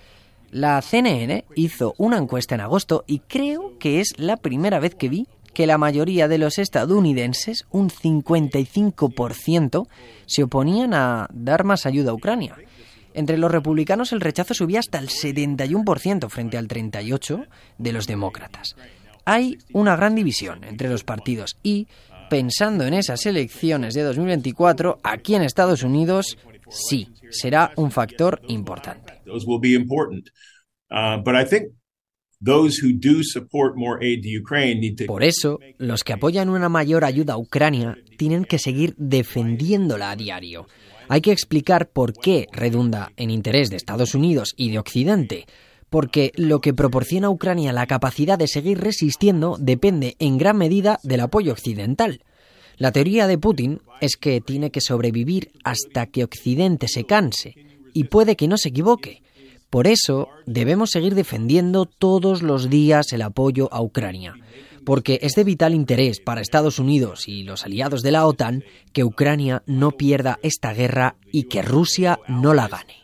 La 0.50 0.82
CNN 0.82 1.44
hizo 1.56 1.94
una 1.98 2.18
encuesta 2.18 2.56
en 2.56 2.62
agosto 2.62 3.04
y 3.06 3.20
creo 3.20 3.78
que 3.80 4.00
es 4.00 4.14
la 4.18 4.38
primera 4.38 4.80
vez 4.80 4.96
que 4.96 5.10
vi 5.10 5.28
que 5.58 5.66
la 5.66 5.80
mayoría 5.80 6.28
de 6.28 6.38
los 6.38 6.60
estadounidenses, 6.60 7.66
un 7.72 7.90
55%, 7.90 9.88
se 10.28 10.44
oponían 10.44 10.94
a 10.94 11.28
dar 11.34 11.64
más 11.64 11.88
ayuda 11.88 12.12
a 12.12 12.14
Ucrania. 12.14 12.56
Entre 13.16 13.40
los 13.40 13.50
republicanos 13.50 14.14
el 14.14 14.22
rechazo 14.22 14.54
subía 14.54 14.78
hasta 14.78 15.00
el 15.00 15.08
71% 15.10 16.30
frente 16.30 16.60
al 16.60 16.68
38% 16.68 17.48
de 17.80 17.92
los 17.92 18.06
demócratas. 18.06 18.76
Hay 19.26 19.58
una 19.74 19.96
gran 19.96 20.14
división 20.14 20.64
entre 20.64 20.90
los 20.90 21.04
partidos 21.04 21.58
y, 21.64 21.88
pensando 22.30 22.86
en 22.86 22.94
esas 22.94 23.26
elecciones 23.26 23.96
de 23.96 24.04
2024, 24.04 25.00
aquí 25.02 25.34
en 25.34 25.42
Estados 25.42 25.82
Unidos 25.82 26.38
sí, 26.70 27.08
será 27.32 27.72
un 27.78 27.90
factor 27.90 28.44
importante. 28.48 29.22
Por 35.08 35.24
eso, 35.24 35.60
los 35.79 36.03
que 36.03 36.13
apoyan 36.13 36.50
una 36.50 36.70
mayor 36.70 37.03
ayuda 37.03 37.34
a 37.34 37.38
Ucrania 37.38 37.98
tienen 38.17 38.46
que 38.46 38.60
seguir 38.60 38.94
defendiéndola 38.98 40.12
a 40.12 40.15
diario. 40.15 40.67
Hay 41.10 41.22
que 41.22 41.32
explicar 41.32 41.89
por 41.89 42.13
qué 42.13 42.48
redunda 42.51 43.12
en 43.17 43.32
interés 43.32 43.70
de 43.70 43.77
Estados 43.77 44.13
Unidos 44.13 44.53
y 44.56 44.70
de 44.70 44.77
Occidente, 44.77 45.46
porque 45.89 46.32
lo 46.36 46.60
que 46.62 46.74
proporciona 46.74 47.27
a 47.27 47.32
Ucrania 47.32 47.74
la 47.74 47.88
capacidad 47.88 48.38
de 48.38 48.48
seguir 48.48 48.79
resistiendo 48.79 49.58
depende 49.60 50.15
en 50.20 50.38
gran 50.38 50.58
medida 50.58 51.00
del 51.03 51.22
apoyo 51.22 51.53
occidental. 51.53 52.22
La 52.77 52.91
teoría 52.91 53.25
de 53.25 53.39
Putin 53.39 53.82
es 54.00 54.15
que 54.15 54.41
tiene 54.41 54.70
que 54.70 54.82
sobrevivir 54.82 55.50
hasta 55.63 56.06
que 56.06 56.24
Occidente 56.24 56.88
se 56.88 57.06
canse, 57.06 57.56
y 57.94 58.03
puede 58.03 58.36
que 58.36 58.48
no 58.48 58.58
se 58.58 58.70
equivoque. 58.70 59.24
Por 59.70 59.88
eso 59.88 60.30
debemos 60.46 60.92
seguir 60.92 61.16
defendiendo 61.16 61.86
todos 61.86 62.42
los 62.42 62.70
días 62.70 63.12
el 63.14 63.22
apoyo 63.22 63.72
a 63.74 63.82
Ucrania 63.82 64.36
porque 64.88 65.20
es 65.22 65.34
de 65.34 65.44
vital 65.44 65.74
interés 65.74 66.22
para 66.22 66.40
Estados 66.40 66.80
Unidos 66.80 67.28
y 67.28 67.44
los 67.44 67.66
aliados 67.66 68.04
de 68.04 68.12
la 68.12 68.26
OTAN 68.26 68.64
que 68.94 69.04
Ucrania 69.04 69.62
no 69.66 69.92
pierda 69.92 70.40
esta 70.44 70.74
guerra 70.74 71.18
y 71.30 71.50
que 71.50 71.62
Rusia 71.62 72.20
no 72.30 72.54
la 72.54 72.70
gane. 72.70 72.96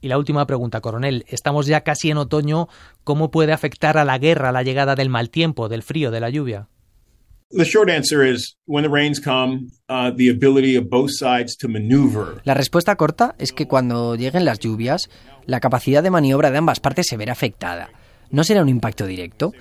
Y 0.00 0.08
la 0.08 0.16
última 0.16 0.46
pregunta, 0.46 0.80
coronel. 0.80 1.26
Estamos 1.28 1.66
ya 1.66 1.82
casi 1.82 2.10
en 2.10 2.16
otoño. 2.16 2.68
¿Cómo 3.04 3.30
puede 3.30 3.52
afectar 3.52 3.98
a 3.98 4.06
la 4.06 4.16
guerra 4.16 4.50
la 4.50 4.62
llegada 4.62 4.94
del 4.94 5.10
mal 5.10 5.28
tiempo, 5.28 5.68
del 5.68 5.82
frío, 5.82 6.10
de 6.10 6.20
la 6.20 6.30
lluvia? 6.30 6.68
La 12.44 12.54
respuesta 12.54 12.96
corta 12.96 13.34
es 13.38 13.52
que 13.52 13.68
cuando 13.68 14.16
lleguen 14.16 14.46
las 14.46 14.58
lluvias, 14.58 15.10
la 15.44 15.60
capacidad 15.60 16.02
de 16.02 16.10
maniobra 16.10 16.50
de 16.50 16.58
ambas 16.58 16.80
partes 16.80 17.06
se 17.06 17.18
verá 17.18 17.32
afectada. 17.32 17.90
No 18.30 18.42
será 18.42 18.62
un 18.62 18.70
impacto 18.70 19.06
directo. 19.06 19.52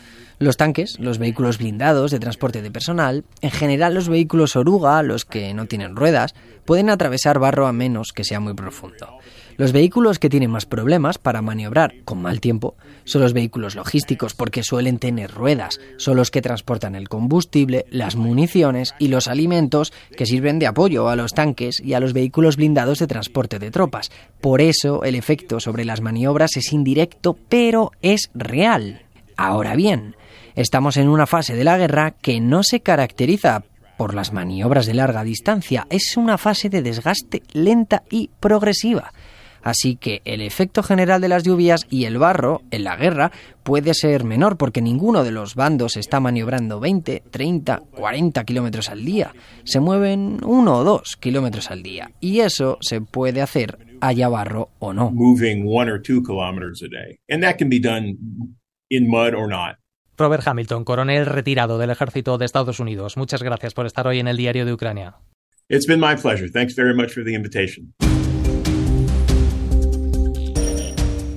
Los 0.41 0.57
tanques, 0.57 0.99
los 0.99 1.19
vehículos 1.19 1.59
blindados 1.59 2.09
de 2.09 2.17
transporte 2.17 2.63
de 2.63 2.71
personal, 2.71 3.23
en 3.41 3.51
general 3.51 3.93
los 3.93 4.09
vehículos 4.09 4.55
oruga, 4.55 5.03
los 5.03 5.23
que 5.23 5.53
no 5.53 5.67
tienen 5.67 5.95
ruedas, 5.95 6.33
pueden 6.65 6.89
atravesar 6.89 7.37
barro 7.37 7.67
a 7.67 7.73
menos 7.73 8.11
que 8.11 8.23
sea 8.23 8.39
muy 8.39 8.55
profundo. 8.55 9.19
Los 9.57 9.71
vehículos 9.71 10.17
que 10.17 10.31
tienen 10.31 10.49
más 10.49 10.65
problemas 10.65 11.19
para 11.19 11.43
maniobrar 11.43 11.93
con 12.05 12.23
mal 12.23 12.41
tiempo 12.41 12.75
son 13.03 13.21
los 13.21 13.33
vehículos 13.33 13.75
logísticos 13.75 14.33
porque 14.33 14.63
suelen 14.63 14.97
tener 14.97 15.29
ruedas, 15.29 15.79
son 15.97 16.17
los 16.17 16.31
que 16.31 16.41
transportan 16.41 16.95
el 16.95 17.07
combustible, 17.07 17.85
las 17.91 18.15
municiones 18.15 18.95
y 18.97 19.09
los 19.09 19.27
alimentos 19.27 19.93
que 20.17 20.25
sirven 20.25 20.57
de 20.57 20.65
apoyo 20.65 21.07
a 21.07 21.15
los 21.15 21.35
tanques 21.35 21.79
y 21.79 21.93
a 21.93 21.99
los 21.99 22.13
vehículos 22.13 22.55
blindados 22.55 22.97
de 22.97 23.05
transporte 23.05 23.59
de 23.59 23.69
tropas. 23.69 24.09
Por 24.41 24.59
eso 24.59 25.03
el 25.03 25.13
efecto 25.13 25.59
sobre 25.59 25.85
las 25.85 26.01
maniobras 26.01 26.57
es 26.57 26.73
indirecto, 26.73 27.37
pero 27.47 27.91
es 28.01 28.31
real. 28.33 29.03
Ahora 29.37 29.75
bien, 29.75 30.15
estamos 30.55 30.97
en 30.97 31.09
una 31.09 31.27
fase 31.27 31.55
de 31.55 31.63
la 31.63 31.77
guerra 31.77 32.11
que 32.11 32.39
no 32.39 32.63
se 32.63 32.79
caracteriza 32.79 33.63
por 33.97 34.15
las 34.15 34.33
maniobras 34.33 34.85
de 34.85 34.95
larga 34.95 35.23
distancia, 35.23 35.85
es 35.89 36.17
una 36.17 36.37
fase 36.37 36.69
de 36.69 36.81
desgaste 36.81 37.43
lenta 37.53 38.03
y 38.09 38.29
progresiva. 38.39 39.11
Así 39.63 39.95
que 39.95 40.21
el 40.25 40.41
efecto 40.41 40.81
general 40.81 41.21
de 41.21 41.29
las 41.29 41.43
lluvias 41.43 41.85
y 41.89 42.05
el 42.05 42.17
barro 42.17 42.61
en 42.71 42.83
la 42.83 42.95
guerra 42.95 43.31
puede 43.63 43.93
ser 43.93 44.23
menor 44.23 44.57
porque 44.57 44.81
ninguno 44.81 45.23
de 45.23 45.31
los 45.31 45.55
bandos 45.55 45.97
está 45.97 46.19
maniobrando 46.19 46.79
20, 46.79 47.23
30, 47.29 47.83
40 47.91 48.43
kilómetros 48.43 48.89
al 48.89 49.05
día. 49.05 49.33
Se 49.63 49.79
mueven 49.79 50.39
uno 50.43 50.77
o 50.77 50.83
dos 50.83 51.15
kilómetros 51.19 51.69
al 51.69 51.83
día. 51.83 52.11
Y 52.19 52.39
eso 52.39 52.77
se 52.81 53.01
puede 53.01 53.41
hacer 53.41 53.77
haya 54.01 54.29
barro 54.29 54.69
o 54.79 54.93
no. 54.93 55.11
Robert 60.17 60.47
Hamilton, 60.47 60.83
coronel 60.83 61.25
retirado 61.25 61.77
del 61.77 61.89
ejército 61.89 62.37
de 62.37 62.45
Estados 62.45 62.79
Unidos. 62.79 63.17
Muchas 63.17 63.43
gracias 63.43 63.73
por 63.73 63.85
estar 63.85 64.07
hoy 64.07 64.19
en 64.19 64.27
el 64.27 64.37
diario 64.37 64.65
de 64.65 64.73
Ucrania. 64.73 65.15
It's 65.69 65.87
been 65.87 65.99
my 65.99 66.15
pleasure. 66.21 66.49
Thanks 66.49 66.75
very 66.75 66.93
much 66.93 67.13
for 67.13 67.23
the 67.23 67.33
invitation. 67.33 67.93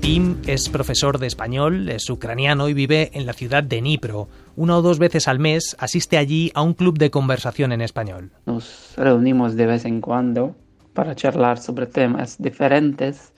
Tim 0.04 0.36
es 0.46 0.68
profesor 0.68 1.18
de 1.18 1.26
español, 1.26 1.88
es 1.88 2.10
ucraniano 2.10 2.68
y 2.68 2.74
vive 2.74 3.10
en 3.14 3.24
la 3.24 3.32
ciudad 3.32 3.64
de 3.64 3.80
Dnipro. 3.80 4.28
Una 4.54 4.76
o 4.76 4.82
dos 4.82 4.98
veces 4.98 5.28
al 5.28 5.38
mes 5.38 5.74
asiste 5.78 6.18
allí 6.18 6.52
a 6.54 6.60
un 6.60 6.74
club 6.74 6.98
de 6.98 7.10
conversación 7.10 7.72
en 7.72 7.80
español. 7.80 8.32
Nos 8.44 8.92
reunimos 8.98 9.56
de 9.56 9.64
vez 9.64 9.86
en 9.86 10.02
cuando 10.02 10.56
para 10.92 11.14
charlar 11.14 11.58
sobre 11.58 11.86
temas 11.86 12.36
diferentes, 12.38 13.32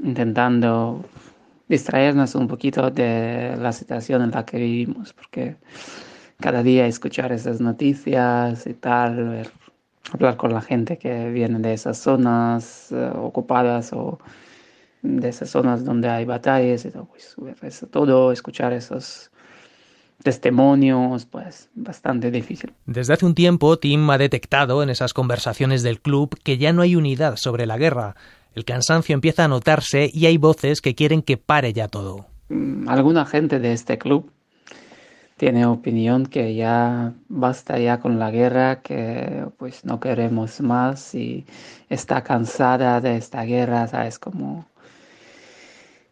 intentando 0.00 1.04
distraernos 1.68 2.34
un 2.34 2.48
poquito 2.48 2.90
de 2.90 3.56
la 3.58 3.72
situación 3.72 4.22
en 4.22 4.30
la 4.30 4.44
que 4.44 4.58
vivimos, 4.58 5.12
porque 5.12 5.56
cada 6.40 6.62
día 6.62 6.86
escuchar 6.86 7.32
esas 7.32 7.60
noticias 7.60 8.66
y 8.66 8.74
tal, 8.74 9.48
hablar 10.12 10.36
con 10.36 10.52
la 10.52 10.60
gente 10.60 10.98
que 10.98 11.30
viene 11.30 11.58
de 11.60 11.72
esas 11.72 11.98
zonas 11.98 12.92
eh, 12.92 13.10
ocupadas 13.16 13.92
o 13.92 14.18
de 15.02 15.28
esas 15.28 15.50
zonas 15.50 15.84
donde 15.84 16.08
hay 16.08 16.24
batallas 16.24 16.84
y 16.84 16.90
todo, 16.90 17.08
pues, 17.60 17.86
todo 17.90 18.32
escuchar 18.32 18.72
esos 18.72 19.30
testimonios, 20.22 21.26
pues 21.26 21.68
bastante 21.74 22.30
difícil. 22.30 22.72
Desde 22.86 23.12
hace 23.12 23.26
un 23.26 23.34
tiempo, 23.34 23.78
Tim 23.78 24.08
ha 24.10 24.16
detectado 24.16 24.82
en 24.82 24.88
esas 24.88 25.12
conversaciones 25.12 25.82
del 25.82 26.00
club 26.00 26.38
que 26.42 26.56
ya 26.56 26.72
no 26.72 26.80
hay 26.82 26.96
unidad 26.96 27.36
sobre 27.36 27.66
la 27.66 27.76
guerra. 27.76 28.16
El 28.54 28.64
cansancio 28.64 29.14
empieza 29.14 29.44
a 29.44 29.48
notarse 29.48 30.10
y 30.12 30.26
hay 30.26 30.38
voces 30.38 30.80
que 30.80 30.94
quieren 30.94 31.22
que 31.22 31.36
pare 31.36 31.72
ya 31.72 31.88
todo. 31.88 32.26
Mm, 32.48 32.88
alguna 32.88 33.26
gente 33.26 33.58
de 33.58 33.72
este 33.72 33.98
club 33.98 34.30
tiene 35.36 35.66
opinión 35.66 36.26
que 36.26 36.54
ya 36.54 37.12
basta 37.28 37.78
ya 37.78 37.98
con 37.98 38.18
la 38.18 38.30
guerra, 38.30 38.80
que 38.82 39.46
pues 39.58 39.84
no 39.84 39.98
queremos 39.98 40.60
más 40.60 41.14
y 41.14 41.44
está 41.88 42.22
cansada 42.22 43.00
de 43.00 43.16
esta 43.16 43.42
guerra, 43.42 43.88
¿sabes? 43.88 44.18
Como 44.18 44.66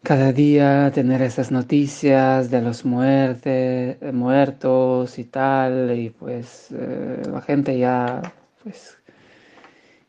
cada 0.03 0.33
día 0.33 0.91
tener 0.93 1.21
esas 1.21 1.49
noticias 1.51 2.51
de 2.51 2.61
los 2.61 2.83
muerte, 2.83 3.97
muertos 4.11 5.17
y 5.17 5.23
tal, 5.23 5.97
y 5.97 6.09
pues 6.09 6.67
eh, 6.71 7.21
la 7.31 7.41
gente 7.41 7.77
ya 7.79 8.21
pues 8.61 8.97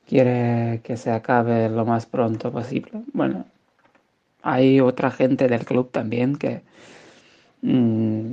quiere 0.06 0.80
que 0.84 0.96
se 0.96 1.10
acabe 1.10 1.68
lo 1.68 1.84
más 1.84 2.06
pronto 2.06 2.52
posible. 2.52 3.02
Bueno, 3.12 3.46
hay 4.42 4.80
otra 4.80 5.10
gente 5.10 5.48
del 5.48 5.64
club 5.64 5.90
también 5.90 6.36
que 6.36 6.62
mm, 7.62 8.32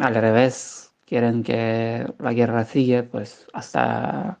al 0.00 0.14
revés 0.14 0.92
quieren 1.06 1.42
que 1.42 2.06
la 2.18 2.32
guerra 2.32 2.64
siga 2.64 3.04
pues 3.04 3.46
hasta 3.52 4.38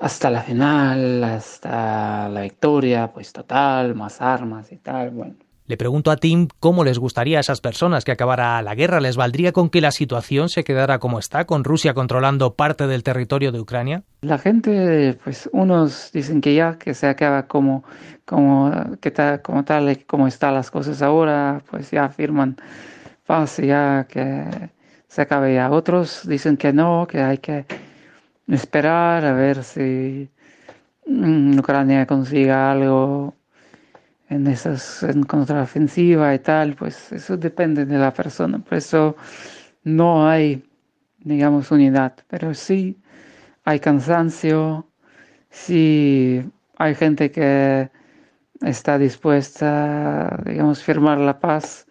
hasta 0.00 0.30
la 0.30 0.42
final, 0.42 1.24
hasta 1.24 2.28
la 2.28 2.42
victoria, 2.42 3.12
pues 3.12 3.32
total, 3.32 3.94
más 3.94 4.20
armas 4.20 4.70
y 4.72 4.76
tal, 4.76 5.10
bueno. 5.10 5.47
Le 5.68 5.76
pregunto 5.76 6.10
a 6.10 6.16
Tim 6.16 6.48
cómo 6.60 6.82
les 6.82 6.98
gustaría 6.98 7.36
a 7.36 7.40
esas 7.40 7.60
personas 7.60 8.06
que 8.06 8.10
acabara 8.10 8.62
la 8.62 8.74
guerra. 8.74 9.00
¿Les 9.00 9.18
valdría 9.18 9.52
con 9.52 9.68
que 9.68 9.82
la 9.82 9.90
situación 9.90 10.48
se 10.48 10.64
quedara 10.64 10.98
como 10.98 11.18
está, 11.18 11.44
con 11.44 11.62
Rusia 11.62 11.92
controlando 11.92 12.54
parte 12.54 12.86
del 12.86 13.02
territorio 13.02 13.52
de 13.52 13.60
Ucrania? 13.60 14.02
La 14.22 14.38
gente, 14.38 15.18
pues 15.22 15.46
unos 15.52 16.10
dicen 16.10 16.40
que 16.40 16.54
ya, 16.54 16.78
que 16.78 16.94
se 16.94 17.06
acaba 17.06 17.42
como, 17.42 17.84
como, 18.24 18.72
que 19.02 19.12
como 19.42 19.62
tal, 19.66 20.06
como 20.06 20.26
están 20.26 20.54
las 20.54 20.70
cosas 20.70 21.02
ahora, 21.02 21.60
pues 21.70 21.90
ya 21.90 22.08
firman 22.08 22.56
paz, 23.26 23.58
ya 23.58 24.06
que 24.08 24.70
se 25.06 25.20
acabe 25.20 25.52
ya. 25.52 25.70
Otros 25.70 26.26
dicen 26.26 26.56
que 26.56 26.72
no, 26.72 27.06
que 27.06 27.20
hay 27.20 27.36
que 27.36 27.66
esperar 28.46 29.22
a 29.22 29.34
ver 29.34 29.62
si 29.62 30.30
mm, 31.06 31.58
Ucrania 31.58 32.06
consiga 32.06 32.72
algo 32.72 33.34
en 34.28 34.46
esas 34.46 35.02
en 35.02 35.22
contraofensiva 35.22 36.34
y 36.34 36.38
tal, 36.40 36.74
pues 36.74 37.12
eso 37.12 37.36
depende 37.36 37.86
de 37.86 37.98
la 37.98 38.12
persona. 38.12 38.58
Por 38.58 38.78
eso 38.78 39.16
no 39.84 40.28
hay, 40.28 40.64
digamos, 41.18 41.70
unidad, 41.70 42.14
pero 42.28 42.54
sí 42.54 42.98
hay 43.64 43.80
cansancio, 43.80 44.86
sí 45.50 46.42
hay 46.76 46.94
gente 46.94 47.30
que 47.30 47.90
está 48.62 48.98
dispuesta, 48.98 50.42
digamos, 50.44 50.82
firmar 50.82 51.18
la 51.18 51.38
paz, 51.38 51.86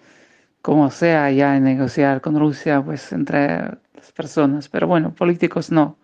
como 0.62 0.91
sea, 0.91 1.32
ya 1.32 1.58
en 1.58 1.63
negociar 1.63 2.22
con 2.22 2.39
Rusia, 2.39 2.82
pues 2.84 3.12
entre 3.13 3.77
las 3.96 4.12
personas. 4.13 4.70
Pero 4.70 4.88
bueno, 4.88 5.13
políticos 5.13 5.72
no. 5.72 5.98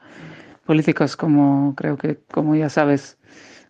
Políticos 0.65 1.17
como 1.17 1.75
creo 1.75 1.97
que, 1.97 2.19
como 2.31 2.55
ya 2.55 2.69
sabes, 2.69 3.17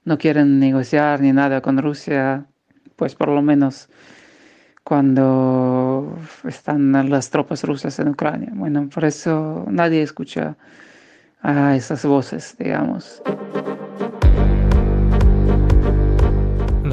no 0.05 0.17
quieren 0.17 0.59
negociar 0.59 1.21
ni 1.21 1.31
nada 1.33 1.61
con 1.61 1.77
Rusia 1.77 2.45
pues 2.95 3.15
por 3.15 3.29
lo 3.29 3.41
menos 3.41 3.89
cuando 4.83 6.17
están 6.47 7.09
las 7.09 7.29
tropas 7.29 7.63
rusas 7.63 7.97
en 7.99 8.09
Ucrania. 8.09 8.49
Bueno, 8.53 8.89
por 8.93 9.05
eso 9.05 9.65
nadie 9.69 10.01
escucha 10.01 10.55
a 11.41 11.75
esas 11.75 12.05
voces, 12.05 12.55
digamos. 12.57 13.21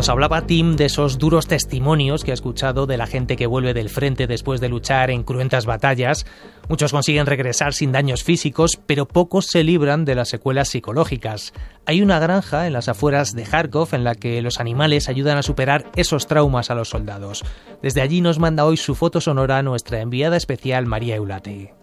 Nos 0.01 0.09
hablaba 0.09 0.47
Tim 0.47 0.77
de 0.77 0.87
esos 0.87 1.19
duros 1.19 1.47
testimonios 1.47 2.25
que 2.25 2.31
ha 2.31 2.35
escuchado 2.35 2.87
de 2.87 2.97
la 2.97 3.07
gente 3.07 3.37
que 3.37 3.47
vuelve 3.47 3.75
del 3.75 3.91
frente 3.91 4.27
después 4.27 4.59
de 4.59 4.71
luchar 4.71 5.11
en 5.11 5.25
cruentas 5.25 5.67
batallas. 5.67 6.25
Muchos 6.71 6.93
consiguen 6.93 7.27
regresar 7.27 7.75
sin 7.75 7.93
daños 7.93 8.25
físicos, 8.25 8.81
pero 8.87 9.07
pocos 9.07 9.49
se 9.49 9.63
libran 9.63 10.07
de 10.07 10.15
las 10.15 10.31
secuelas 10.31 10.71
psicológicas. 10.71 11.53
Hay 11.85 12.01
una 12.01 12.19
granja 12.19 12.67
en 12.67 12.73
las 12.73 12.89
afueras 12.89 13.35
de 13.35 13.43
Kharkov 13.43 13.89
en 13.93 14.05
la 14.05 14.15
que 14.15 14.41
los 14.41 14.59
animales 14.59 15.11
ayudan 15.11 15.37
a 15.37 15.43
superar 15.43 15.85
esos 15.97 16.27
traumas 16.27 16.71
a 16.71 16.75
los 16.75 16.89
soldados. 16.89 17.45
Desde 17.83 18.01
allí 18.01 18.23
nos 18.23 18.39
manda 18.39 18.65
hoy 18.65 18.79
su 18.79 18.95
foto 18.95 19.21
sonora 19.21 19.63
nuestra 19.63 20.01
enviada 20.01 20.39
especial 20.39 20.87
María 20.87 21.17
Eulate. 21.17 21.75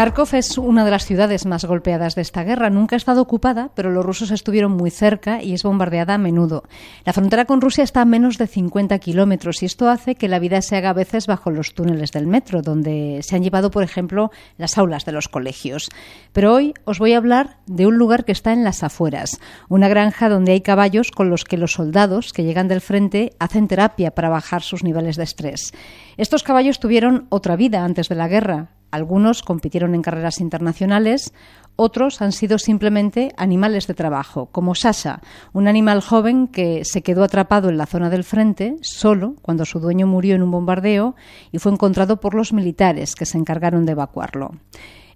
Kharkov 0.00 0.34
es 0.34 0.56
una 0.56 0.86
de 0.86 0.90
las 0.90 1.04
ciudades 1.04 1.44
más 1.44 1.66
golpeadas 1.66 2.14
de 2.14 2.22
esta 2.22 2.42
guerra. 2.42 2.70
Nunca 2.70 2.96
ha 2.96 2.96
estado 2.96 3.20
ocupada, 3.20 3.70
pero 3.74 3.90
los 3.90 4.02
rusos 4.02 4.30
estuvieron 4.30 4.72
muy 4.72 4.90
cerca 4.90 5.42
y 5.42 5.52
es 5.52 5.62
bombardeada 5.62 6.14
a 6.14 6.18
menudo. 6.18 6.62
La 7.04 7.12
frontera 7.12 7.44
con 7.44 7.60
Rusia 7.60 7.84
está 7.84 8.00
a 8.00 8.06
menos 8.06 8.38
de 8.38 8.46
50 8.46 8.98
kilómetros 8.98 9.62
y 9.62 9.66
esto 9.66 9.90
hace 9.90 10.14
que 10.14 10.28
la 10.28 10.38
vida 10.38 10.62
se 10.62 10.74
haga 10.76 10.88
a 10.88 10.94
veces 10.94 11.26
bajo 11.26 11.50
los 11.50 11.74
túneles 11.74 12.12
del 12.12 12.26
metro, 12.26 12.62
donde 12.62 13.20
se 13.22 13.36
han 13.36 13.42
llevado, 13.42 13.70
por 13.70 13.82
ejemplo, 13.82 14.30
las 14.56 14.78
aulas 14.78 15.04
de 15.04 15.12
los 15.12 15.28
colegios. 15.28 15.90
Pero 16.32 16.54
hoy 16.54 16.72
os 16.86 16.98
voy 16.98 17.12
a 17.12 17.18
hablar 17.18 17.58
de 17.66 17.86
un 17.86 17.98
lugar 17.98 18.24
que 18.24 18.32
está 18.32 18.54
en 18.54 18.64
las 18.64 18.82
afueras, 18.82 19.38
una 19.68 19.90
granja 19.90 20.30
donde 20.30 20.52
hay 20.52 20.62
caballos 20.62 21.10
con 21.10 21.28
los 21.28 21.44
que 21.44 21.58
los 21.58 21.72
soldados 21.72 22.32
que 22.32 22.44
llegan 22.44 22.68
del 22.68 22.80
frente 22.80 23.34
hacen 23.38 23.68
terapia 23.68 24.12
para 24.12 24.30
bajar 24.30 24.62
sus 24.62 24.82
niveles 24.82 25.16
de 25.16 25.24
estrés. 25.24 25.74
Estos 26.16 26.42
caballos 26.42 26.80
tuvieron 26.80 27.26
otra 27.28 27.54
vida 27.54 27.84
antes 27.84 28.08
de 28.08 28.14
la 28.14 28.28
guerra. 28.28 28.79
Algunos 28.90 29.42
compitieron 29.42 29.94
en 29.94 30.02
carreras 30.02 30.40
internacionales, 30.40 31.32
otros 31.76 32.20
han 32.20 32.32
sido 32.32 32.58
simplemente 32.58 33.32
animales 33.36 33.86
de 33.86 33.94
trabajo, 33.94 34.46
como 34.46 34.74
Sasha, 34.74 35.20
un 35.52 35.68
animal 35.68 36.00
joven 36.00 36.48
que 36.48 36.84
se 36.84 37.02
quedó 37.02 37.22
atrapado 37.24 37.68
en 37.68 37.78
la 37.78 37.86
zona 37.86 38.10
del 38.10 38.24
frente, 38.24 38.76
solo, 38.82 39.36
cuando 39.42 39.64
su 39.64 39.80
dueño 39.80 40.06
murió 40.06 40.34
en 40.34 40.42
un 40.42 40.50
bombardeo 40.50 41.14
y 41.52 41.58
fue 41.58 41.72
encontrado 41.72 42.20
por 42.20 42.34
los 42.34 42.52
militares 42.52 43.14
que 43.14 43.26
se 43.26 43.38
encargaron 43.38 43.86
de 43.86 43.92
evacuarlo. 43.92 44.50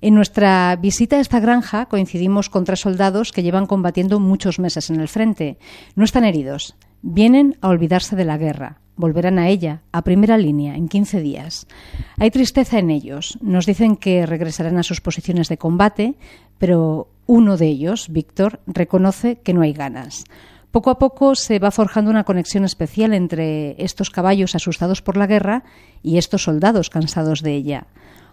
En 0.01 0.15
nuestra 0.15 0.77
visita 0.77 1.17
a 1.17 1.21
esta 1.21 1.41
granja 1.41 1.87
coincidimos 1.87 2.51
con 2.51 2.65
tres 2.65 2.81
soldados 2.81 3.33
que 3.33 3.43
llevan 3.43 3.67
combatiendo 3.67 4.21
muchos 4.21 4.59
meses 4.59 4.91
en 4.91 5.01
el 5.01 5.09
frente. 5.09 5.59
No 5.97 6.05
están 6.05 6.25
heridos, 6.25 6.77
vienen 7.03 7.57
a 7.61 7.69
olvidarse 7.69 8.15
de 8.15 8.25
la 8.25 8.39
guerra 8.39 8.81
volverán 8.97 9.39
a 9.39 9.49
ella, 9.49 9.83
a 9.93 10.03
primera 10.03 10.39
línea, 10.39 10.77
en 10.77 10.89
15 10.89 11.21
días. 11.21 11.67
Hay 12.19 12.31
tristeza 12.31 12.79
en 12.79 12.91
ellos. 12.91 13.39
Nos 13.41 13.67
dicen 13.67 13.97
que 13.97 14.27
regresarán 14.27 14.79
a 14.79 14.83
sus 14.83 15.01
posiciones 15.01 15.49
de 15.49 15.59
combate, 15.59 16.15
pero 16.59 17.09
uno 17.27 17.57
de 17.57 17.67
ellos, 17.67 18.09
Víctor, 18.11 18.61
reconoce 18.67 19.37
que 19.37 19.55
no 19.55 19.63
hay 19.63 19.73
ganas. 19.73 20.25
Poco 20.71 20.91
a 20.91 20.99
poco 20.99 21.37
se 21.37 21.61
va 21.61 21.71
forjando 21.71 22.11
una 22.11 22.25
conexión 22.25 22.65
especial 22.65 23.15
entre 23.15 23.77
estos 23.83 24.11
caballos 24.11 24.57
asustados 24.57 25.03
por 25.03 25.17
la 25.17 25.29
guerra 25.29 25.63
y 26.03 26.19
estos 26.19 26.43
soldados 26.43 26.91
cansados 26.91 27.43
de 27.43 27.55
ella. 27.55 27.87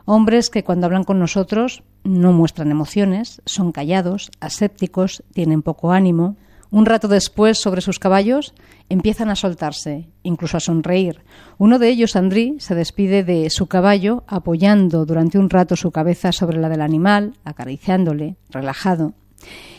Hombres 0.06 0.50
que 0.50 0.64
cuando 0.64 0.88
hablan 0.88 1.04
con 1.04 1.20
nosotros 1.20 1.84
no 2.04 2.34
muestran 2.34 2.72
emociones, 2.72 3.42
son 3.46 3.72
callados, 3.72 4.32
asépticos, 4.40 5.24
tienen 5.34 5.62
poco 5.62 5.92
ánimo, 5.92 6.36
un 6.72 6.86
rato 6.86 7.08
después, 7.08 7.60
sobre 7.60 7.82
sus 7.82 8.00
caballos, 8.00 8.54
empiezan 8.90 9.30
a 9.30 9.36
soltarse, 9.36 10.08
incluso 10.24 10.58
a 10.58 10.62
sonreír. 10.62 11.22
Uno 11.58 11.80
de 11.80 11.90
ellos, 11.90 12.16
Andrí, 12.16 12.56
se 12.60 12.76
despide 12.76 13.24
de 13.24 13.50
su 13.50 13.68
caballo, 13.68 14.24
apoyando 14.26 15.06
durante 15.06 15.38
un 15.38 15.50
rato 15.50 15.76
su 15.76 15.92
cabeza 15.92 16.32
sobre 16.32 16.60
la 16.60 16.70
del 16.70 16.82
animal, 16.82 17.34
acariciándole, 17.44 18.38
relajado. 18.50 19.14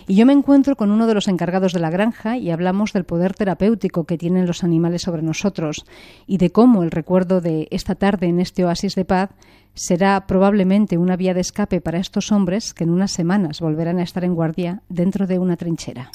Y 0.07 0.17
yo 0.17 0.27
me 0.27 0.33
encuentro 0.33 0.77
con 0.77 0.91
uno 0.91 1.07
de 1.07 1.15
los 1.15 1.29
encargados 1.29 1.73
de 1.73 1.81
la 1.81 1.91
granja 1.91 2.37
y 2.37 2.51
hablamos 2.51 2.93
del 2.93 3.05
poder 3.05 3.35
terapéutico 3.35 4.05
que 4.05 4.19
tienen 4.19 4.47
los 4.47 4.65
animales 4.65 5.03
sobre 5.03 5.23
nosotros 5.23 5.85
y 6.27 6.39
de 6.39 6.51
cómo 6.51 6.83
el 6.83 6.91
recuerdo 6.91 7.41
de 7.41 7.69
esta 7.71 7.95
tarde 7.95 8.27
en 8.27 8.41
este 8.41 8.65
oasis 8.65 8.95
de 8.95 9.05
paz 9.05 9.31
será 9.75 10.27
probablemente 10.27 10.99
una 10.99 11.17
vía 11.17 11.35
de 11.35 11.41
escape 11.41 11.81
para 11.81 11.99
estos 11.99 12.33
hombres 12.33 12.75
que 12.75 12.85
en 12.85 12.91
unas 12.91 13.13
semanas 13.13 13.61
volverán 13.61 13.99
a 13.99 14.03
estar 14.03 14.25
en 14.25 14.35
guardia 14.35 14.83
dentro 14.89 15.27
de 15.27 15.39
una 15.39 15.57
trinchera. 15.57 16.11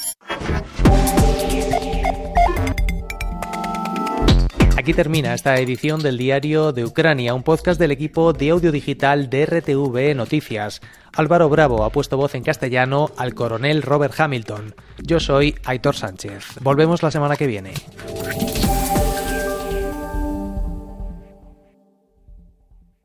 Aquí 4.78 4.94
termina 4.94 5.34
esta 5.34 5.56
edición 5.56 5.98
del 6.04 6.16
Diario 6.16 6.70
de 6.70 6.84
Ucrania, 6.84 7.34
un 7.34 7.42
podcast 7.42 7.80
del 7.80 7.90
equipo 7.90 8.32
de 8.32 8.50
audio 8.50 8.70
digital 8.70 9.28
de 9.28 9.44
RTV 9.44 10.14
Noticias. 10.14 10.80
Álvaro 11.12 11.48
Bravo 11.48 11.82
ha 11.82 11.90
puesto 11.90 12.16
voz 12.16 12.36
en 12.36 12.44
castellano 12.44 13.10
al 13.16 13.34
coronel 13.34 13.82
Robert 13.82 14.14
Hamilton. 14.16 14.76
Yo 15.02 15.18
soy 15.18 15.56
Aitor 15.64 15.96
Sánchez. 15.96 16.60
Volvemos 16.60 17.02
la 17.02 17.10
semana 17.10 17.34
que 17.34 17.48
viene. 17.48 17.72